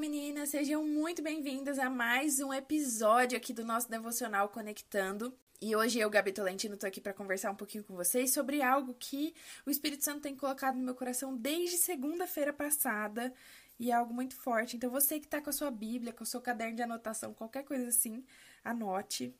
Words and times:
meninas! 0.00 0.48
Sejam 0.48 0.82
muito 0.82 1.20
bem-vindas 1.20 1.78
a 1.78 1.90
mais 1.90 2.40
um 2.40 2.54
episódio 2.54 3.36
aqui 3.36 3.52
do 3.52 3.66
nosso 3.66 3.90
devocional 3.90 4.48
Conectando. 4.48 5.30
E 5.60 5.76
hoje 5.76 5.98
eu, 5.98 6.08
Gabi 6.08 6.32
Tolentino, 6.32 6.74
tô 6.74 6.86
aqui 6.86 7.02
para 7.02 7.12
conversar 7.12 7.50
um 7.50 7.54
pouquinho 7.54 7.84
com 7.84 7.94
vocês 7.94 8.32
sobre 8.32 8.62
algo 8.62 8.96
que 8.98 9.34
o 9.66 9.70
Espírito 9.70 10.02
Santo 10.02 10.22
tem 10.22 10.34
colocado 10.34 10.76
no 10.76 10.82
meu 10.82 10.94
coração 10.94 11.36
desde 11.36 11.76
segunda-feira 11.76 12.50
passada 12.50 13.30
e 13.78 13.90
é 13.90 13.94
algo 13.94 14.14
muito 14.14 14.34
forte. 14.36 14.74
Então, 14.74 14.88
você 14.90 15.20
que 15.20 15.28
tá 15.28 15.38
com 15.38 15.50
a 15.50 15.52
sua 15.52 15.70
Bíblia, 15.70 16.14
com 16.14 16.24
o 16.24 16.26
seu 16.26 16.40
caderno 16.40 16.76
de 16.76 16.82
anotação, 16.82 17.34
qualquer 17.34 17.64
coisa 17.64 17.88
assim, 17.88 18.24
anote. 18.64 19.36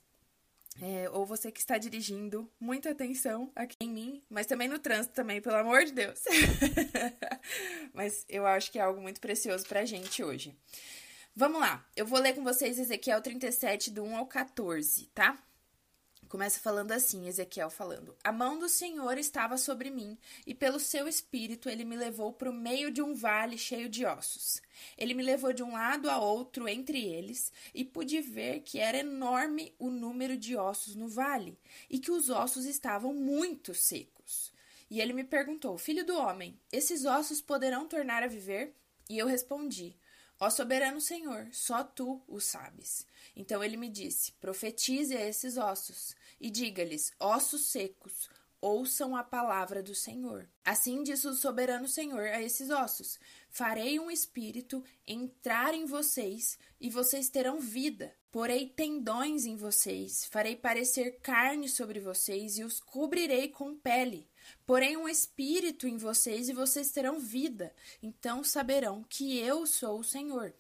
É, 0.80 1.10
ou 1.10 1.26
você 1.26 1.50
que 1.50 1.60
está 1.60 1.76
dirigindo, 1.76 2.50
muita 2.58 2.90
atenção 2.90 3.50
aqui 3.54 3.76
em 3.80 3.90
mim, 3.90 4.22
mas 4.30 4.46
também 4.46 4.68
no 4.68 4.78
trânsito 4.78 5.14
também, 5.14 5.40
pelo 5.40 5.56
amor 5.56 5.84
de 5.84 5.92
Deus. 5.92 6.20
mas 7.92 8.24
eu 8.28 8.46
acho 8.46 8.70
que 8.70 8.78
é 8.78 8.82
algo 8.82 9.00
muito 9.00 9.20
precioso 9.20 9.66
pra 9.66 9.84
gente 9.84 10.22
hoje. 10.22 10.56
Vamos 11.34 11.60
lá, 11.60 11.84
eu 11.96 12.06
vou 12.06 12.18
ler 12.18 12.34
com 12.34 12.42
vocês 12.42 12.78
Ezequiel 12.78 13.20
37, 13.20 13.90
do 13.90 14.02
1 14.02 14.16
ao 14.16 14.26
14, 14.26 15.06
tá? 15.14 15.38
Começa 16.30 16.60
falando 16.60 16.92
assim, 16.92 17.26
Ezequiel 17.26 17.68
falando: 17.68 18.16
A 18.22 18.30
mão 18.30 18.56
do 18.56 18.68
Senhor 18.68 19.18
estava 19.18 19.58
sobre 19.58 19.90
mim, 19.90 20.16
e 20.46 20.54
pelo 20.54 20.78
seu 20.78 21.08
espírito 21.08 21.68
ele 21.68 21.84
me 21.84 21.96
levou 21.96 22.32
para 22.32 22.48
o 22.48 22.54
meio 22.54 22.92
de 22.92 23.02
um 23.02 23.12
vale 23.12 23.58
cheio 23.58 23.88
de 23.88 24.06
ossos. 24.06 24.62
Ele 24.96 25.12
me 25.12 25.24
levou 25.24 25.52
de 25.52 25.64
um 25.64 25.72
lado 25.72 26.08
a 26.08 26.20
outro 26.20 26.68
entre 26.68 27.04
eles, 27.04 27.52
e 27.74 27.84
pude 27.84 28.20
ver 28.20 28.60
que 28.60 28.78
era 28.78 28.98
enorme 28.98 29.74
o 29.76 29.90
número 29.90 30.36
de 30.36 30.56
ossos 30.56 30.94
no 30.94 31.08
vale, 31.08 31.58
e 31.90 31.98
que 31.98 32.12
os 32.12 32.30
ossos 32.30 32.64
estavam 32.64 33.12
muito 33.12 33.74
secos. 33.74 34.52
E 34.88 35.00
ele 35.00 35.12
me 35.12 35.24
perguntou: 35.24 35.76
Filho 35.76 36.06
do 36.06 36.16
homem, 36.16 36.56
esses 36.70 37.04
ossos 37.06 37.40
poderão 37.40 37.88
tornar 37.88 38.22
a 38.22 38.28
viver? 38.28 38.72
E 39.08 39.18
eu 39.18 39.26
respondi: 39.26 39.96
Ó 40.42 40.48
soberano 40.48 41.02
Senhor, 41.02 41.48
só 41.52 41.84
tu 41.84 42.24
o 42.26 42.40
sabes. 42.40 43.06
Então 43.36 43.62
ele 43.62 43.76
me 43.76 43.90
disse: 43.90 44.32
Profetize 44.40 45.14
a 45.14 45.26
esses 45.26 45.58
ossos 45.58 46.16
e 46.40 46.50
diga-lhes: 46.50 47.12
Ossos 47.20 47.66
secos, 47.66 48.30
ouçam 48.60 49.16
a 49.16 49.24
palavra 49.24 49.82
do 49.82 49.94
Senhor. 49.94 50.48
Assim 50.64 51.02
diz 51.02 51.24
o 51.24 51.34
soberano 51.34 51.88
Senhor 51.88 52.26
a 52.28 52.42
esses 52.42 52.70
ossos: 52.70 53.18
Farei 53.48 53.98
um 53.98 54.10
espírito 54.10 54.84
entrar 55.06 55.74
em 55.74 55.84
vocês 55.84 56.58
e 56.80 56.90
vocês 56.90 57.28
terão 57.28 57.58
vida. 57.58 58.14
Porei 58.30 58.68
tendões 58.68 59.44
em 59.44 59.56
vocês, 59.56 60.24
farei 60.26 60.54
parecer 60.54 61.18
carne 61.20 61.68
sobre 61.68 61.98
vocês 61.98 62.58
e 62.58 62.64
os 62.64 62.78
cobrirei 62.78 63.48
com 63.48 63.74
pele. 63.74 64.28
Porém, 64.64 64.96
um 64.96 65.08
espírito 65.08 65.88
em 65.88 65.96
vocês 65.96 66.48
e 66.48 66.52
vocês 66.52 66.92
terão 66.92 67.18
vida. 67.18 67.74
Então 68.00 68.44
saberão 68.44 69.04
que 69.08 69.38
eu 69.38 69.66
sou 69.66 69.98
o 69.98 70.04
Senhor. 70.04 70.54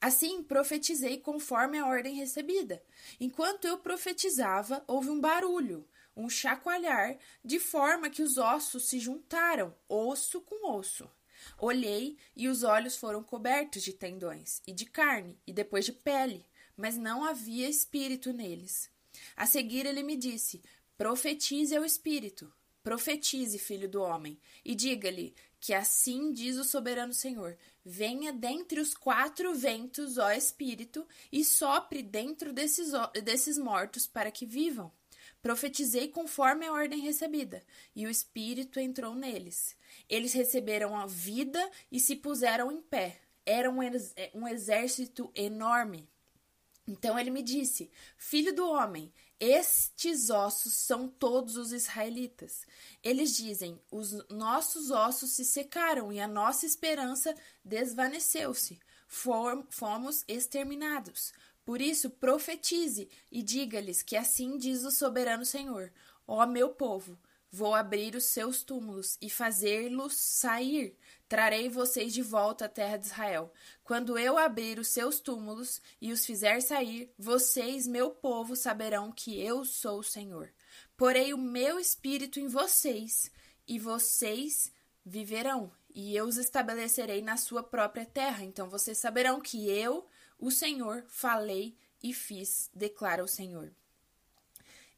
Assim 0.00 0.42
profetizei 0.42 1.18
conforme 1.18 1.78
a 1.78 1.86
ordem 1.86 2.14
recebida. 2.16 2.82
Enquanto 3.20 3.66
eu 3.66 3.78
profetizava, 3.78 4.82
houve 4.86 5.10
um 5.10 5.20
barulho, 5.20 5.86
um 6.16 6.28
chacoalhar, 6.28 7.18
de 7.44 7.58
forma 7.58 8.10
que 8.10 8.22
os 8.22 8.38
ossos 8.38 8.84
se 8.88 8.98
juntaram, 8.98 9.74
osso 9.88 10.40
com 10.40 10.70
osso. 10.70 11.10
Olhei 11.58 12.16
e 12.36 12.48
os 12.48 12.62
olhos 12.62 12.96
foram 12.96 13.22
cobertos 13.22 13.82
de 13.82 13.92
tendões, 13.92 14.62
e 14.66 14.72
de 14.72 14.86
carne, 14.86 15.38
e 15.46 15.52
depois 15.52 15.84
de 15.84 15.92
pele, 15.92 16.44
mas 16.76 16.96
não 16.96 17.24
havia 17.24 17.68
espírito 17.68 18.32
neles. 18.32 18.90
A 19.36 19.46
seguir 19.46 19.86
ele 19.86 20.02
me 20.02 20.16
disse: 20.16 20.62
Profetize 20.96 21.76
ao 21.76 21.84
espírito. 21.84 22.52
Profetize, 22.82 23.58
filho 23.58 23.88
do 23.88 24.02
homem, 24.02 24.40
e 24.64 24.74
diga-lhe 24.74 25.34
que 25.60 25.72
assim 25.72 26.32
diz 26.32 26.56
o 26.56 26.64
soberano 26.64 27.14
Senhor: 27.14 27.56
Venha 27.84 28.32
dentre 28.32 28.80
os 28.80 28.94
quatro 28.94 29.54
ventos, 29.54 30.18
ó 30.18 30.32
Espírito, 30.32 31.06
e 31.30 31.44
sopre 31.44 32.02
dentro 32.02 32.52
desses, 32.52 32.90
desses 33.22 33.56
mortos 33.56 34.06
para 34.06 34.32
que 34.32 34.44
vivam. 34.44 34.92
Profetizei 35.42 36.06
conforme 36.06 36.66
a 36.66 36.72
ordem 36.72 37.00
recebida, 37.00 37.64
e 37.96 38.06
o 38.06 38.10
Espírito 38.10 38.78
entrou 38.78 39.12
neles. 39.12 39.76
Eles 40.08 40.32
receberam 40.32 40.96
a 40.96 41.04
vida 41.04 41.68
e 41.90 41.98
se 41.98 42.14
puseram 42.14 42.70
em 42.70 42.80
pé. 42.80 43.20
Era 43.44 43.68
um, 43.68 43.78
um 44.34 44.46
exército 44.46 45.32
enorme. 45.34 46.08
Então 46.86 47.18
ele 47.18 47.30
me 47.30 47.42
disse: 47.42 47.90
Filho 48.16 48.54
do 48.54 48.68
homem, 48.68 49.12
estes 49.38 50.30
ossos 50.30 50.74
são 50.74 51.08
todos 51.08 51.56
os 51.56 51.72
israelitas. 51.72 52.64
Eles 53.02 53.36
dizem: 53.36 53.80
Os 53.90 54.12
nossos 54.28 54.92
ossos 54.92 55.32
se 55.32 55.44
secaram 55.44 56.12
e 56.12 56.20
a 56.20 56.28
nossa 56.28 56.64
esperança 56.64 57.34
desvaneceu-se. 57.64 58.78
Fomos 59.08 60.24
exterminados. 60.26 61.32
Por 61.64 61.80
isso, 61.80 62.10
profetize 62.10 63.08
e 63.30 63.42
diga-lhes 63.42 64.02
que 64.02 64.16
assim 64.16 64.56
diz 64.56 64.84
o 64.84 64.90
soberano 64.90 65.44
Senhor: 65.44 65.92
Ó 66.26 66.44
meu 66.46 66.70
povo, 66.70 67.18
vou 67.50 67.74
abrir 67.74 68.14
os 68.14 68.24
seus 68.24 68.62
túmulos 68.62 69.16
e 69.20 69.28
fazê-los 69.30 70.14
sair 70.14 70.96
Trarei 71.32 71.66
vocês 71.66 72.12
de 72.12 72.20
volta 72.20 72.66
à 72.66 72.68
terra 72.68 72.98
de 72.98 73.06
Israel. 73.06 73.50
Quando 73.82 74.18
eu 74.18 74.36
abrir 74.36 74.78
os 74.78 74.88
seus 74.88 75.18
túmulos 75.18 75.80
e 75.98 76.12
os 76.12 76.26
fizer 76.26 76.60
sair, 76.60 77.10
vocês, 77.18 77.86
meu 77.86 78.10
povo, 78.10 78.54
saberão 78.54 79.10
que 79.10 79.40
eu 79.40 79.64
sou 79.64 80.00
o 80.00 80.04
Senhor. 80.04 80.52
Porei 80.94 81.32
o 81.32 81.38
meu 81.38 81.80
espírito 81.80 82.38
em 82.38 82.48
vocês, 82.48 83.32
e 83.66 83.78
vocês 83.78 84.70
viverão, 85.02 85.72
e 85.94 86.14
eu 86.14 86.26
os 86.26 86.36
estabelecerei 86.36 87.22
na 87.22 87.38
sua 87.38 87.62
própria 87.62 88.04
terra. 88.04 88.44
Então 88.44 88.68
vocês 88.68 88.98
saberão 88.98 89.40
que 89.40 89.70
eu, 89.70 90.06
o 90.42 90.50
Senhor, 90.50 91.04
falei 91.06 91.74
e 92.02 92.12
fiz, 92.12 92.68
declara 92.74 93.22
o 93.22 93.28
Senhor. 93.28 93.72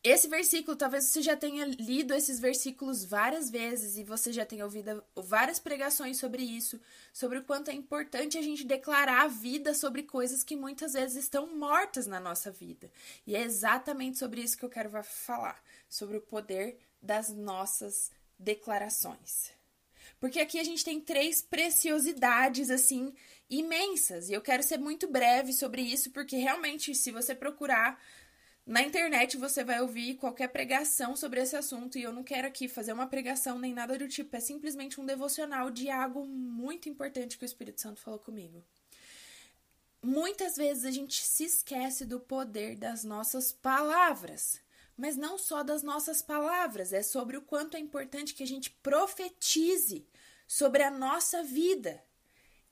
Esse 0.02 0.26
versículo, 0.26 0.76
talvez 0.76 1.04
você 1.04 1.22
já 1.22 1.36
tenha 1.36 1.66
lido 1.66 2.14
esses 2.14 2.40
versículos 2.40 3.04
várias 3.04 3.50
vezes 3.50 3.96
e 3.96 4.04
você 4.04 4.32
já 4.32 4.44
tenha 4.44 4.64
ouvido 4.64 5.02
várias 5.14 5.58
pregações 5.58 6.18
sobre 6.18 6.42
isso, 6.42 6.80
sobre 7.12 7.38
o 7.38 7.44
quanto 7.44 7.70
é 7.70 7.74
importante 7.74 8.38
a 8.38 8.42
gente 8.42 8.64
declarar 8.64 9.22
a 9.22 9.28
vida 9.28 9.74
sobre 9.74 10.02
coisas 10.02 10.42
que 10.42 10.56
muitas 10.56 10.94
vezes 10.94 11.24
estão 11.24 11.54
mortas 11.56 12.06
na 12.06 12.20
nossa 12.20 12.50
vida. 12.50 12.90
E 13.26 13.36
é 13.36 13.42
exatamente 13.42 14.18
sobre 14.18 14.42
isso 14.42 14.56
que 14.56 14.64
eu 14.64 14.70
quero 14.70 14.90
falar, 15.02 15.62
sobre 15.88 16.16
o 16.16 16.22
poder 16.22 16.78
das 17.00 17.30
nossas 17.30 18.10
declarações. 18.38 19.52
Porque 20.20 20.40
aqui 20.40 20.58
a 20.58 20.64
gente 20.64 20.84
tem 20.84 21.00
três 21.00 21.42
preciosidades 21.42 22.70
assim 22.70 23.14
imensas, 23.48 24.30
e 24.30 24.32
eu 24.32 24.40
quero 24.40 24.62
ser 24.62 24.78
muito 24.78 25.06
breve 25.06 25.52
sobre 25.52 25.82
isso, 25.82 26.10
porque 26.10 26.36
realmente 26.36 26.94
se 26.94 27.10
você 27.10 27.34
procurar 27.34 28.00
na 28.66 28.82
internet 28.82 29.36
você 29.36 29.62
vai 29.62 29.80
ouvir 29.82 30.14
qualquer 30.14 30.48
pregação 30.48 31.14
sobre 31.14 31.40
esse 31.40 31.54
assunto. 31.54 31.98
E 31.98 32.02
eu 32.02 32.12
não 32.12 32.24
quero 32.24 32.48
aqui 32.48 32.68
fazer 32.68 32.92
uma 32.92 33.06
pregação 33.06 33.58
nem 33.58 33.74
nada 33.74 33.98
do 33.98 34.08
tipo, 34.08 34.34
é 34.34 34.40
simplesmente 34.40 35.00
um 35.00 35.06
devocional 35.06 35.70
de 35.70 35.90
algo 35.90 36.24
muito 36.24 36.88
importante 36.88 37.36
que 37.36 37.44
o 37.44 37.46
Espírito 37.46 37.80
Santo 37.80 38.00
falou 38.00 38.18
comigo. 38.18 38.64
Muitas 40.02 40.56
vezes 40.56 40.84
a 40.84 40.90
gente 40.90 41.22
se 41.22 41.44
esquece 41.44 42.04
do 42.04 42.20
poder 42.20 42.76
das 42.76 43.04
nossas 43.04 43.52
palavras, 43.52 44.60
mas 44.96 45.16
não 45.16 45.36
só 45.38 45.62
das 45.62 45.82
nossas 45.82 46.22
palavras, 46.22 46.92
é 46.92 47.02
sobre 47.02 47.36
o 47.36 47.42
quanto 47.42 47.76
é 47.76 47.80
importante 47.80 48.34
que 48.34 48.42
a 48.42 48.46
gente 48.46 48.70
profetize 48.70 50.06
sobre 50.46 50.82
a 50.82 50.90
nossa 50.90 51.42
vida. 51.42 52.02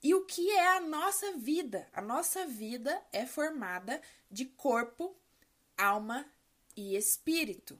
E 0.02 0.14
o 0.14 0.24
que 0.24 0.50
é 0.50 0.76
a 0.76 0.80
nossa 0.80 1.32
vida? 1.32 1.86
A 1.92 2.02
nossa 2.02 2.46
vida 2.46 3.00
é 3.12 3.24
formada 3.24 4.00
de 4.30 4.44
corpo, 4.44 5.16
alma 5.76 6.26
e 6.76 6.96
espírito. 6.96 7.78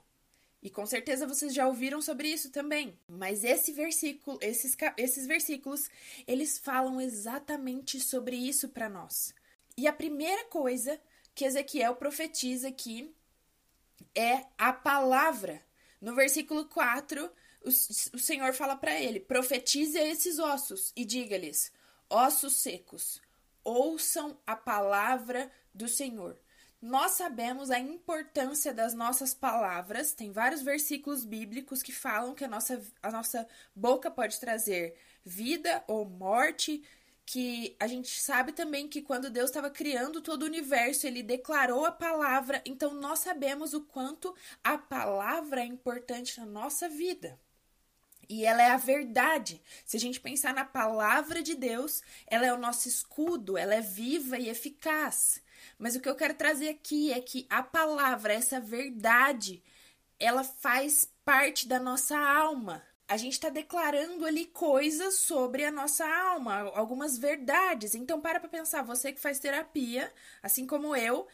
E 0.63 0.71
com 0.71 0.87
certeza 0.87 1.27
vocês 1.27 1.53
já 1.53 1.67
ouviram 1.67 2.01
sobre 2.01 2.29
isso 2.29 2.51
também. 2.51 2.97
Mas 3.09 3.43
esse 3.43 3.73
versículo, 3.73 4.39
esses, 4.41 4.77
esses 4.97 5.27
versículos, 5.27 5.91
eles 6.27 6.57
falam 6.57 7.01
exatamente 7.01 7.99
sobre 7.99 8.37
isso 8.37 8.69
para 8.69 8.89
nós. 8.89 9.35
E 9.77 9.89
a 9.89 9.93
primeira 9.93 10.45
coisa 10.45 11.01
que 11.35 11.45
Ezequiel 11.45 11.97
profetiza 11.97 12.69
aqui 12.69 13.13
é 14.15 14.45
a 14.59 14.73
palavra. 14.73 15.63
No 16.01 16.15
versículo 16.15 16.65
4, 16.67 17.31
o, 17.65 17.69
o 17.69 18.19
Senhor 18.19 18.53
fala 18.55 18.77
para 18.77 19.01
ele: 19.01 19.21
profetize 19.21 19.99
a 19.99 20.07
esses 20.07 20.39
ossos 20.39 20.93
e 20.97 21.05
diga-lhes: 21.05 21.73
ossos 22.09 22.57
secos, 22.57 23.21
ouçam 23.65 24.39
a 24.47 24.57
palavra 24.57 25.51
do 25.75 25.89
Senhor. 25.89 26.39
Nós 26.81 27.13
sabemos 27.13 27.71
a 27.71 27.79
importância 27.79 28.75
das 28.75 28.93
nossas 28.93 29.33
palavras. 29.33 30.15
Tem 30.15 30.33
vários 30.33 30.63
versículos 30.63 31.25
bíblicos 31.25 31.81
que 31.81 31.93
falam 31.93 32.35
que 32.35 32.45
a 32.45 32.49
nossa, 32.49 32.83
a 33.01 33.09
nossa 33.09 33.47
boca 33.73 34.11
pode 34.11 34.41
trazer 34.41 34.97
vida 35.25 35.85
ou 35.87 36.05
morte. 36.05 36.83
Que 37.25 37.77
a 37.79 37.87
gente 37.87 38.21
sabe 38.21 38.53
também 38.53 38.89
que 38.89 39.01
quando 39.01 39.31
Deus 39.31 39.51
estava 39.51 39.71
criando 39.71 40.21
todo 40.21 40.43
o 40.43 40.47
universo, 40.47 41.07
ele 41.07 41.23
declarou 41.23 41.87
a 41.87 41.93
palavra. 41.93 42.63
Então 42.67 42.95
nós 42.95 43.21
sabemos 43.21 43.75
o 43.75 43.83
quanto 43.83 44.35
a 44.63 44.77
palavra 44.77 45.63
é 45.63 45.65
importante 45.67 46.39
na 46.41 46.47
nossa 46.47 46.89
vida. 46.89 47.39
E 48.29 48.45
ela 48.45 48.63
é 48.63 48.71
a 48.71 48.77
verdade. 48.77 49.61
Se 49.85 49.97
a 49.97 50.01
gente 50.01 50.21
pensar 50.21 50.55
na 50.55 50.65
palavra 50.65 51.43
de 51.43 51.55
Deus, 51.55 52.03
ela 52.27 52.47
é 52.47 52.53
o 52.53 52.59
nosso 52.59 52.89
escudo, 52.89 53.59
ela 53.59 53.75
é 53.75 53.81
viva 53.81 54.39
e 54.39 54.49
eficaz. 54.49 55.43
Mas 55.79 55.95
o 55.95 56.01
que 56.01 56.09
eu 56.09 56.15
quero 56.15 56.35
trazer 56.35 56.71
aqui 56.71 57.13
é 57.13 57.21
que 57.21 57.47
a 57.51 57.63
palavra, 57.63 58.33
essa 58.33 58.61
verdade, 58.61 59.63
ela 60.19 60.45
faz 60.45 61.11
parte 61.25 61.69
da 61.69 61.79
nossa 61.79 62.17
alma. 62.17 62.83
A 63.13 63.19
gente 63.19 63.35
está 63.35 63.51
declarando 63.51 64.25
ali 64.25 64.47
coisas 64.47 65.17
sobre 65.17 65.67
a 65.67 65.71
nossa 65.71 66.03
alma, 66.07 66.61
algumas 66.75 67.19
verdades. 67.19 67.95
Então, 67.95 68.19
para 68.19 68.41
para 68.41 68.49
pensar, 68.49 68.81
você 68.81 69.13
que 69.13 69.21
faz 69.21 69.39
terapia, 69.39 70.11
assim 70.43 70.67
como 70.67 70.97
eu, 70.97 71.29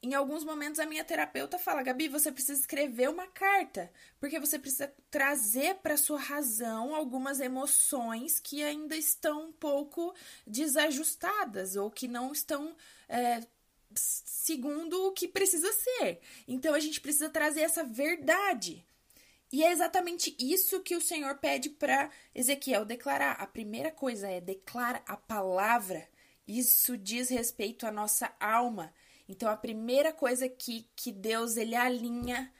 em 0.00 0.14
alguns 0.14 0.44
momentos 0.44 0.78
a 0.78 0.86
minha 0.86 1.02
terapeuta 1.02 1.58
fala: 1.58 1.82
Gabi, 1.82 2.06
você 2.06 2.30
precisa 2.30 2.60
escrever 2.60 3.10
uma 3.10 3.26
carta, 3.26 3.90
porque 4.20 4.38
você 4.38 4.60
precisa 4.60 4.94
trazer 5.10 5.74
para 5.82 5.96
sua 5.96 6.20
razão 6.20 6.94
algumas 6.94 7.40
emoções 7.40 8.38
que 8.38 8.62
ainda 8.62 8.94
estão 8.94 9.48
um 9.48 9.52
pouco 9.52 10.14
desajustadas 10.46 11.74
ou 11.74 11.90
que 11.90 12.06
não 12.06 12.30
estão 12.30 12.76
é, 13.08 13.40
segundo 13.96 15.08
o 15.08 15.10
que 15.10 15.26
precisa 15.26 15.72
ser. 15.72 16.20
Então 16.46 16.74
a 16.74 16.78
gente 16.78 17.00
precisa 17.00 17.28
trazer 17.28 17.62
essa 17.62 17.82
verdade. 17.82 18.86
E 19.54 19.62
é 19.62 19.70
exatamente 19.70 20.34
isso 20.36 20.80
que 20.80 20.96
o 20.96 21.00
Senhor 21.00 21.38
pede 21.38 21.70
para 21.70 22.10
Ezequiel 22.34 22.84
declarar. 22.84 23.34
A 23.40 23.46
primeira 23.46 23.92
coisa 23.92 24.28
é 24.28 24.40
declara 24.40 25.00
a 25.06 25.16
palavra. 25.16 26.08
Isso 26.44 26.98
diz 26.98 27.28
respeito 27.28 27.86
à 27.86 27.92
nossa 27.92 28.34
alma. 28.40 28.92
Então 29.28 29.48
a 29.48 29.56
primeira 29.56 30.12
coisa 30.12 30.48
que, 30.48 30.88
que 30.96 31.12
Deus 31.12 31.56
ele 31.56 31.76
alinha 31.76 32.52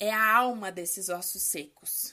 é 0.00 0.10
a 0.10 0.34
alma 0.34 0.72
desses 0.72 1.08
ossos 1.08 1.42
secos. 1.42 2.12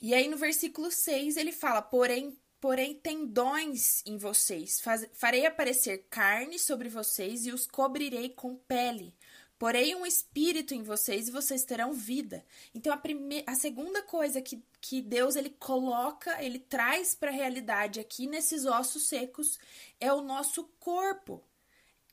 E 0.00 0.14
aí 0.14 0.26
no 0.26 0.38
versículo 0.38 0.90
6 0.90 1.36
ele 1.36 1.52
fala: 1.52 1.82
"Porém, 1.82 2.34
porém 2.58 2.94
tendões 2.94 4.02
em 4.06 4.16
vocês, 4.16 4.82
farei 5.12 5.44
aparecer 5.44 6.06
carne 6.08 6.58
sobre 6.58 6.88
vocês 6.88 7.44
e 7.44 7.52
os 7.52 7.66
cobrirei 7.66 8.30
com 8.30 8.56
pele. 8.56 9.14
Porém 9.58 9.94
um 9.94 10.04
espírito 10.04 10.74
em 10.74 10.82
vocês 10.82 11.28
e 11.28 11.32
vocês 11.32 11.64
terão 11.64 11.92
vida. 11.92 12.44
Então 12.74 12.92
a 12.92 12.96
primeira, 12.96 13.50
a 13.50 13.54
segunda 13.54 14.02
coisa 14.02 14.42
que, 14.42 14.62
que 14.80 15.00
Deus 15.00 15.34
ele 15.34 15.50
coloca, 15.50 16.42
ele 16.42 16.58
traz 16.58 17.14
para 17.14 17.30
a 17.30 17.34
realidade 17.34 17.98
aqui 17.98 18.26
nesses 18.26 18.66
ossos 18.66 19.08
secos 19.08 19.58
é 19.98 20.12
o 20.12 20.20
nosso 20.20 20.64
corpo 20.78 21.42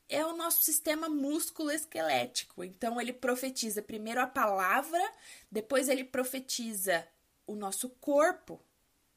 é 0.08 0.24
o 0.24 0.36
nosso 0.36 0.62
sistema 0.62 1.08
músculo-esquelético. 1.08 2.62
Então, 2.62 3.00
ele 3.00 3.12
profetiza 3.12 3.82
primeiro 3.82 4.20
a 4.20 4.26
palavra, 4.26 5.00
depois 5.50 5.88
ele 5.88 6.04
profetiza 6.04 7.06
o 7.46 7.54
nosso 7.54 7.88
corpo, 7.88 8.60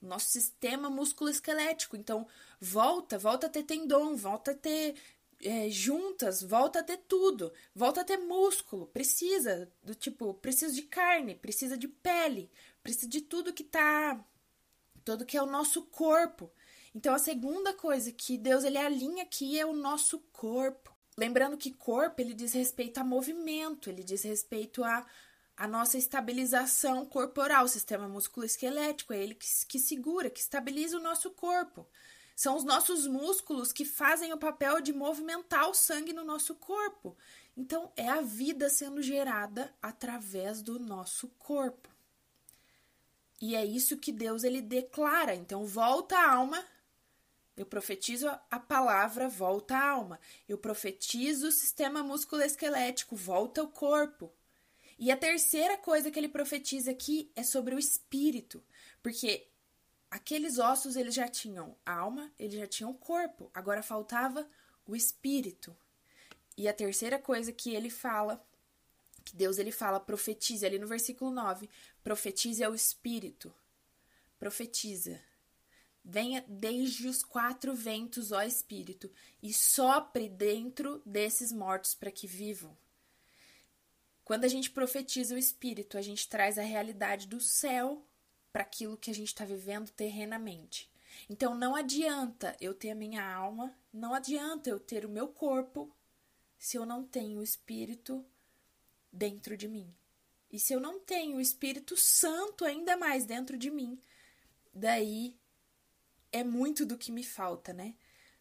nosso 0.02 0.28
sistema 0.28 0.90
músculo-esquelético. 0.90 1.96
Então, 1.96 2.28
volta, 2.60 3.18
volta 3.18 3.48
a 3.48 3.50
ter 3.50 3.64
tendão, 3.64 4.16
volta 4.16 4.52
a 4.52 4.56
ter 4.56 4.96
é, 5.44 5.70
juntas, 5.70 6.42
volta 6.42 6.80
a 6.80 6.84
ter 6.84 6.98
tudo, 6.98 7.54
volta 7.74 8.02
a 8.02 8.04
ter 8.04 8.18
músculo, 8.18 8.88
precisa 8.88 9.72
do 9.84 9.94
tipo, 9.94 10.34
precisa 10.36 10.74
de 10.74 10.84
carne, 10.84 11.36
precisa 11.36 11.78
de 11.78 11.88
pele, 11.88 12.52
precisa 12.84 13.08
de 13.08 13.22
tudo 13.22 13.54
que 13.54 13.64
tá, 13.64 14.24
tudo 15.04 15.26
que 15.26 15.38
é 15.38 15.42
o 15.42 15.46
nosso 15.46 15.84
corpo. 15.84 16.52
Então 16.94 17.14
a 17.14 17.20
segunda 17.20 17.74
coisa 17.74 18.12
que 18.12 18.38
Deus 18.38 18.64
ele 18.64 18.78
alinha 18.78 19.24
aqui 19.24 19.60
é 19.60 19.66
o 19.66 19.74
nosso 19.74 20.20
corpo. 20.32 20.96
Lembrando 21.18 21.58
que 21.58 21.72
corpo 21.72 22.22
ele 22.22 22.34
diz 22.34 22.54
respeito 22.54 23.00
a 23.00 23.04
movimento, 23.04 23.90
ele 23.90 24.04
diz 24.04 24.24
respeito 24.24 24.84
a 24.84 25.06
a 25.58 25.68
nossa 25.68 25.98
estabilização 25.98 27.04
corporal, 27.04 27.66
o 27.66 27.68
sistema 27.68 28.08
musculoesquelético, 28.08 29.12
é 29.12 29.24
ele 29.24 29.34
que, 29.34 29.48
que 29.68 29.80
segura, 29.80 30.30
que 30.30 30.40
estabiliza 30.40 30.96
o 30.96 31.02
nosso 31.02 31.32
corpo. 31.32 31.88
São 32.38 32.56
os 32.56 32.64
nossos 32.64 33.08
músculos 33.08 33.74
que 33.74 33.84
fazem 33.84 34.32
o 34.32 34.38
papel 34.38 34.80
de 34.80 34.94
movimentar 34.94 35.68
o 35.68 35.74
sangue 35.74 36.14
no 36.14 36.24
nosso 36.24 36.54
corpo. 36.54 37.18
Então, 37.58 37.92
é 37.96 38.08
a 38.08 38.22
vida 38.22 38.70
sendo 38.70 39.02
gerada 39.02 39.74
através 39.82 40.62
do 40.62 40.78
nosso 40.78 41.30
corpo. 41.40 41.90
E 43.42 43.56
é 43.56 43.66
isso 43.66 43.98
que 43.98 44.12
Deus 44.12 44.44
ele 44.44 44.62
declara. 44.62 45.34
Então, 45.34 45.66
volta 45.66 46.16
a 46.16 46.32
alma 46.32 46.64
eu 47.58 47.66
profetizo 47.66 48.30
a 48.52 48.60
palavra, 48.60 49.28
volta 49.28 49.76
a 49.76 49.90
alma. 49.90 50.20
Eu 50.48 50.60
profetizo 50.60 51.48
o 51.48 51.52
sistema 51.52 52.04
musculoesquelético, 52.04 53.16
volta 53.16 53.64
o 53.64 53.68
corpo. 53.68 54.32
E 55.00 55.12
a 55.12 55.18
terceira 55.18 55.76
coisa 55.76 56.12
que 56.12 56.20
ele 56.20 56.30
profetiza 56.30 56.92
aqui 56.92 57.32
é 57.36 57.42
sobre 57.42 57.74
o 57.74 57.80
espírito, 57.80 58.64
porque 59.02 59.48
aqueles 60.10 60.58
ossos 60.58 60.96
eles 60.96 61.14
já 61.14 61.28
tinham 61.28 61.76
alma, 61.86 62.32
eles 62.38 62.56
já 62.56 62.68
tinham 62.68 62.94
corpo, 62.94 63.50
agora 63.54 63.84
faltava 63.84 64.48
o 64.86 64.96
espírito. 64.96 65.76
E 66.58 66.68
a 66.68 66.74
terceira 66.74 67.20
coisa 67.20 67.52
que 67.52 67.76
ele 67.76 67.90
fala, 67.90 68.44
que 69.24 69.36
Deus 69.36 69.58
ele 69.58 69.72
fala, 69.72 70.00
profetize 70.00 70.66
ali 70.66 70.80
no 70.80 70.88
versículo 70.88 71.30
9, 71.32 71.70
profetize 72.04 72.64
ao 72.64 72.74
espírito. 72.74 73.54
Profetiza. 74.40 75.22
Venha 76.04 76.44
desde 76.48 77.08
os 77.08 77.22
quatro 77.22 77.76
ventos, 77.76 78.32
ó 78.32 78.42
Espírito, 78.42 79.12
e 79.44 79.54
sopre 79.54 80.30
dentro 80.30 81.02
desses 81.06 81.52
mortos 81.52 81.94
para 81.94 82.10
que 82.10 82.26
vivam. 82.26 82.78
Quando 84.24 84.46
a 84.46 84.48
gente 84.48 84.70
profetiza 84.72 85.36
o 85.36 85.38
Espírito, 85.38 85.98
a 85.98 86.02
gente 86.02 86.30
traz 86.30 86.58
a 86.58 86.62
realidade 86.62 87.28
do 87.28 87.42
céu 87.42 88.06
para 88.58 88.64
aquilo 88.64 88.98
que 88.98 89.12
a 89.12 89.14
gente 89.14 89.28
está 89.28 89.46
vivendo 89.46 89.92
terrenamente. 89.92 90.90
Então 91.30 91.54
não 91.54 91.76
adianta 91.76 92.58
eu 92.60 92.74
ter 92.74 92.90
a 92.90 92.96
minha 92.96 93.24
alma, 93.24 93.78
não 93.94 94.16
adianta 94.16 94.68
eu 94.68 94.80
ter 94.80 95.06
o 95.06 95.10
meu 95.10 95.28
corpo 95.28 95.96
se 96.58 96.76
eu 96.76 96.84
não 96.84 97.04
tenho 97.04 97.38
o 97.38 97.44
Espírito 97.44 98.26
dentro 99.14 99.56
de 99.56 99.68
mim. 99.68 99.94
E 100.52 100.58
se 100.58 100.74
eu 100.74 100.80
não 100.80 101.00
tenho 101.00 101.38
o 101.38 101.40
Espírito 101.40 101.96
Santo 101.96 102.66
ainda 102.66 102.98
mais 102.98 103.28
dentro 103.28 103.60
de 103.60 103.70
mim, 103.70 104.02
daí 104.74 105.38
é 106.32 106.44
muito 106.44 106.84
do 106.84 106.98
que 106.98 107.12
me 107.12 107.24
falta, 107.24 107.72
né? 107.72 107.94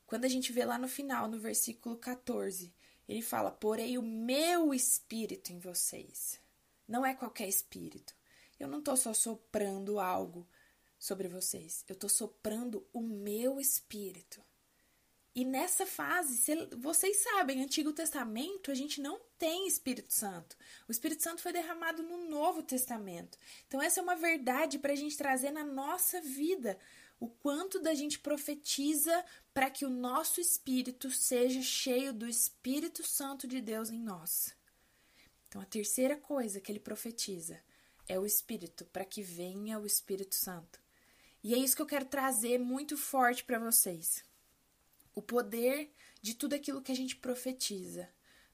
Quando 0.07 0.25
a 0.25 0.29
gente 0.29 0.51
vê 0.51 0.65
lá 0.65 0.79
no 0.79 0.89
final, 0.89 1.29
no 1.29 1.39
versículo 1.39 1.95
14, 1.99 2.73
ele 3.07 3.21
fala: 3.21 3.51
Porém, 3.51 3.99
o 3.99 4.03
meu 4.03 4.73
espírito 4.73 5.53
em 5.53 5.59
vocês. 5.59 6.41
Não 6.89 7.05
é 7.05 7.15
qualquer 7.15 7.51
espírito. 7.51 8.15
Eu 8.59 8.69
não 8.69 8.79
estou 8.79 8.97
só 8.97 9.13
soprando 9.13 9.99
algo 9.99 10.47
sobre 10.99 11.29
vocês, 11.29 11.85
eu 11.89 11.93
estou 11.95 12.09
soprando 12.09 12.87
o 12.93 13.01
meu 13.01 13.61
espírito. 13.61 14.43
E 15.35 15.45
nessa 15.45 15.85
fase, 15.85 16.43
vocês 16.79 17.19
sabem, 17.19 17.63
Antigo 17.63 17.93
Testamento, 17.93 18.71
a 18.71 18.75
gente 18.75 19.03
não 19.03 19.21
tem 19.39 19.69
Espírito 19.69 20.11
Santo. 20.11 20.57
O 20.89 20.91
Espírito 20.91 21.23
Santo 21.23 21.43
foi 21.43 21.53
derramado 21.53 22.03
no 22.03 22.27
Novo 22.27 22.63
Testamento. 22.63 23.37
Então, 23.67 23.83
essa 23.83 24.01
é 24.01 24.03
uma 24.03 24.17
verdade 24.17 24.79
para 24.79 24.95
a 24.95 24.97
gente 24.97 25.15
trazer 25.15 25.51
na 25.51 25.63
nossa 25.63 26.23
vida 26.23 26.79
o 27.21 27.29
quanto 27.29 27.79
da 27.79 27.93
gente 27.93 28.19
profetiza 28.19 29.23
para 29.53 29.69
que 29.69 29.85
o 29.85 29.91
nosso 29.91 30.41
espírito 30.41 31.11
seja 31.11 31.61
cheio 31.61 32.15
do 32.15 32.27
Espírito 32.27 33.03
Santo 33.03 33.47
de 33.47 33.61
Deus 33.61 33.91
em 33.91 34.01
nós. 34.01 34.55
Então, 35.49 35.61
a 35.61 35.67
terceira 35.67 36.17
coisa 36.17 36.63
que 36.63 36.73
ele 36.73 36.81
profetiza 36.81 37.63
é 38.09 38.19
o 38.19 38.27
Espírito, 38.27 38.85
para 38.87 39.05
que 39.05 39.23
venha 39.23 39.79
o 39.79 39.87
Espírito 39.87 40.35
Santo. 40.35 40.81
E 41.43 41.55
é 41.55 41.59
isso 41.59 41.77
que 41.77 41.83
eu 41.83 41.87
quero 41.87 42.07
trazer 42.07 42.59
muito 42.59 42.97
forte 42.97 43.45
para 43.45 43.59
vocês. 43.59 44.25
O 45.15 45.23
poder 45.23 45.93
de 46.21 46.35
tudo 46.35 46.55
aquilo 46.55 46.83
que 46.83 46.93
a 46.93 46.97
gente 46.97 47.17
profetiza 47.17 48.09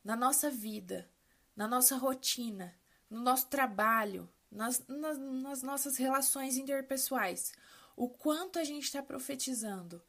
na 0.04 0.16
nossa 0.16 0.50
vida, 0.50 1.08
na 1.56 1.66
nossa 1.66 1.96
rotina, 1.96 2.74
no 3.08 3.20
nosso 3.20 3.48
trabalho, 3.48 4.28
nas, 4.50 4.86
nas, 4.86 5.18
nas 5.18 5.62
nossas 5.62 5.96
relações 5.96 6.56
interpessoais 6.56 7.52
o 7.96 8.08
quanto 8.08 8.58
a 8.58 8.64
gente 8.64 8.84
está 8.84 9.02
profetizando 9.02 10.02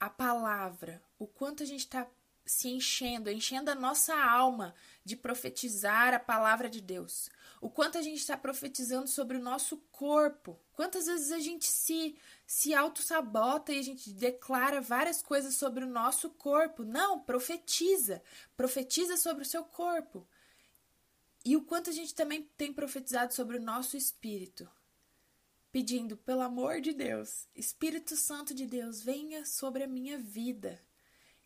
a 0.00 0.08
palavra, 0.08 1.02
o 1.18 1.26
quanto 1.26 1.62
a 1.62 1.66
gente 1.66 1.80
está 1.80 2.06
se 2.48 2.68
enchendo, 2.68 3.30
enchendo 3.30 3.70
a 3.70 3.74
nossa 3.74 4.14
alma 4.14 4.74
de 5.04 5.14
profetizar 5.14 6.14
a 6.14 6.18
palavra 6.18 6.68
de 6.68 6.80
Deus. 6.80 7.28
O 7.60 7.68
quanto 7.68 7.98
a 7.98 8.02
gente 8.02 8.18
está 8.18 8.36
profetizando 8.36 9.06
sobre 9.06 9.36
o 9.36 9.42
nosso 9.42 9.76
corpo. 9.92 10.58
Quantas 10.72 11.06
vezes 11.06 11.30
a 11.30 11.38
gente 11.38 11.66
se, 11.66 12.16
se 12.46 12.74
auto-sabota 12.74 13.72
e 13.72 13.78
a 13.78 13.82
gente 13.82 14.10
declara 14.10 14.80
várias 14.80 15.20
coisas 15.20 15.54
sobre 15.54 15.84
o 15.84 15.88
nosso 15.88 16.30
corpo. 16.30 16.84
Não, 16.84 17.20
profetiza. 17.20 18.22
Profetiza 18.56 19.16
sobre 19.16 19.42
o 19.42 19.46
seu 19.46 19.64
corpo. 19.64 20.26
E 21.44 21.56
o 21.56 21.62
quanto 21.62 21.90
a 21.90 21.92
gente 21.92 22.14
também 22.14 22.42
tem 22.56 22.72
profetizado 22.72 23.34
sobre 23.34 23.56
o 23.56 23.62
nosso 23.62 23.96
espírito 23.96 24.68
pedindo, 25.70 26.16
pelo 26.16 26.40
amor 26.40 26.80
de 26.80 26.92
Deus, 26.92 27.46
Espírito 27.54 28.16
Santo 28.16 28.54
de 28.54 28.66
Deus, 28.66 29.02
venha 29.02 29.44
sobre 29.44 29.84
a 29.84 29.86
minha 29.86 30.18
vida. 30.18 30.80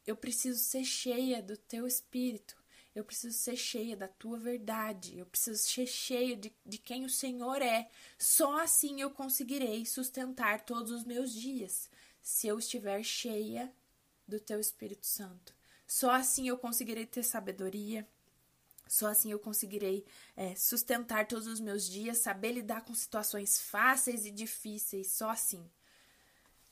Eu 0.07 0.17
preciso 0.17 0.59
ser 0.59 0.85
cheia 0.85 1.43
do 1.43 1.57
teu 1.57 1.87
espírito. 1.87 2.57
Eu 2.95 3.05
preciso 3.05 3.37
ser 3.39 3.57
cheia 3.57 3.97
da 3.97 4.07
tua 4.07 4.39
verdade. 4.39 5.19
Eu 5.19 5.27
preciso 5.27 5.63
ser 5.63 5.87
cheia 5.87 6.37
de, 6.37 6.53
de 6.67 6.79
quem 6.79 7.05
o 7.05 7.11
Senhor 7.11 7.63
é. 7.63 7.89
Só 8.19 8.61
assim 8.61 9.01
eu 9.01 9.11
conseguirei 9.11 9.87
sustentar 9.87 10.65
todos 10.65 10.91
os 10.91 11.05
meus 11.05 11.33
dias. 11.33 11.89
Se 12.23 12.47
eu 12.47 12.59
estiver 12.59 13.03
cheia 13.03 13.73
do 14.29 14.39
teu 14.39 14.61
Espírito 14.61 15.07
Santo. 15.07 15.55
Só 15.87 16.11
assim 16.11 16.49
eu 16.49 16.59
conseguirei 16.59 17.07
ter 17.07 17.23
sabedoria. 17.23 18.07
Só 18.89 19.07
assim 19.07 19.31
eu 19.31 19.39
conseguirei 19.39 20.05
é, 20.37 20.55
sustentar 20.55 21.27
todos 21.27 21.47
os 21.47 21.61
meus 21.61 21.89
dias, 21.89 22.19
saber 22.19 22.53
lidar 22.53 22.83
com 22.83 22.95
situações 22.95 23.59
fáceis 23.59 24.27
e 24.27 24.31
difíceis. 24.31 25.13
Só 25.13 25.31
assim. 25.31 25.67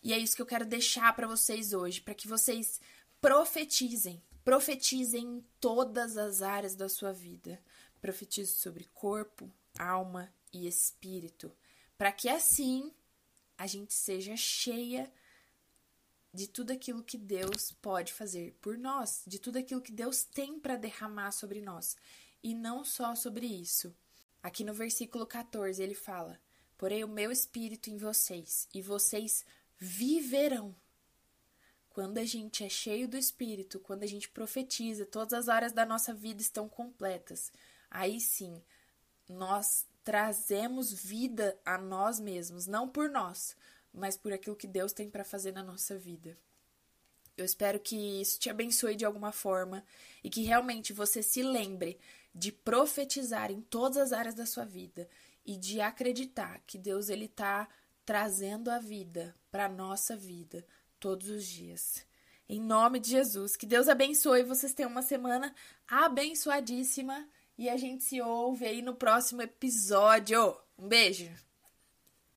E 0.03 0.13
é 0.13 0.19
isso 0.19 0.37
que 0.37 0.43
eu 0.43 0.47
quero 0.47 0.65
deixar 0.65 1.15
para 1.15 1.27
vocês 1.27 1.73
hoje, 1.73 2.01
para 2.01 2.15
que 2.15 2.29
vocês 2.29 2.81
profetizem 3.21 4.23
Profetize 4.45 5.19
em 5.19 5.45
todas 5.61 6.17
as 6.17 6.43
áreas 6.43 6.75
da 6.75 6.89
sua 6.89 7.13
vida. 7.13 7.63
Profetize 8.01 8.53
sobre 8.53 8.85
corpo, 8.95 9.53
alma 9.79 10.33
e 10.53 10.67
espírito, 10.67 11.53
para 11.97 12.11
que 12.11 12.29
assim 12.29 12.93
a 13.57 13.67
gente 13.67 13.93
seja 13.93 14.37
cheia 14.37 15.13
de 16.33 16.49
tudo 16.49 16.73
aquilo 16.73 17.05
que 17.05 17.19
Deus 17.19 17.73
pode 17.83 18.13
fazer 18.13 18.57
por 18.61 18.79
nós, 18.79 19.23
de 19.27 19.39
tudo 19.39 19.59
aquilo 19.59 19.83
que 19.83 19.93
Deus 19.93 20.25
tem 20.25 20.59
para 20.59 20.77
derramar 20.77 21.33
sobre 21.33 21.61
nós. 21.61 21.97
E 22.43 22.55
não 22.55 22.85
só 22.85 23.15
sobre 23.15 23.47
isso. 23.47 23.95
Aqui 24.43 24.65
no 24.65 24.73
versículo 24.73 25.27
14 25.27 25.83
ele 25.83 25.95
fala: 25.95 26.41
Porém, 26.79 27.05
o 27.05 27.09
meu 27.09 27.31
espírito 27.31 27.91
em 27.91 27.99
vocês, 27.99 28.67
e 28.73 28.81
vocês 28.81 29.45
viverão 29.79 30.75
quando 32.01 32.17
a 32.17 32.25
gente 32.25 32.65
é 32.65 32.69
cheio 32.71 33.07
do 33.07 33.19
Espírito, 33.19 33.79
quando 33.79 34.05
a 34.05 34.07
gente 34.07 34.27
profetiza, 34.31 35.05
todas 35.05 35.35
as 35.35 35.51
áreas 35.51 35.71
da 35.71 35.85
nossa 35.85 36.15
vida 36.15 36.41
estão 36.41 36.67
completas. 36.67 37.53
Aí 37.91 38.19
sim, 38.19 38.63
nós 39.29 39.87
trazemos 40.03 40.91
vida 40.91 41.61
a 41.63 41.77
nós 41.77 42.19
mesmos, 42.19 42.67
não 42.67 42.89
por 42.89 43.11
nós, 43.11 43.55
mas 43.93 44.17
por 44.17 44.33
aquilo 44.33 44.57
que 44.57 44.67
Deus 44.67 44.95
tem 44.95 45.11
para 45.11 45.25
fazer 45.25 45.53
na 45.53 45.63
nossa 45.63 45.99
vida. 45.99 46.39
Eu 47.37 47.45
espero 47.45 47.79
que 47.79 48.23
isso 48.23 48.41
te 48.41 48.49
abençoe 48.49 48.97
de 48.97 49.05
alguma 49.05 49.31
forma 49.31 49.85
e 50.25 50.31
que 50.31 50.43
realmente 50.43 50.95
você 50.95 51.23
se 51.23 51.43
lembre 51.43 52.01
de 52.35 52.51
profetizar 52.51 53.51
em 53.51 53.61
todas 53.61 53.99
as 53.99 54.13
áreas 54.15 54.35
da 54.35 54.47
sua 54.47 54.65
vida 54.65 55.07
e 55.45 55.55
de 55.55 55.83
acreditar 55.83 56.63
que 56.67 56.79
Deus 56.79 57.11
ele 57.11 57.29
tá 57.29 57.69
trazendo 58.07 58.71
a 58.71 58.79
vida 58.79 59.37
para 59.51 59.69
nossa 59.69 60.17
vida 60.17 60.65
todos 61.01 61.29
os 61.29 61.45
dias. 61.45 62.07
Em 62.49 62.61
nome 62.61 63.01
de 63.01 63.11
Jesus, 63.11 63.57
que 63.57 63.67
Deus 63.67 63.89
abençoe, 63.89 64.43
vocês 64.43 64.75
tenham 64.75 64.91
uma 64.91 65.03
semana 65.03 65.55
abençoadíssima 65.89 67.27
e 67.57 67.69
a 67.69 67.77
gente 67.77 68.05
se 68.05 68.21
ouve 68.21 68.67
aí 68.67 68.83
no 68.83 68.95
próximo 68.95 69.43
episódio. 69.43 70.57
Um 70.79 70.87
beijo! 70.87 71.50